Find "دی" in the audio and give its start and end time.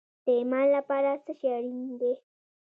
1.99-2.13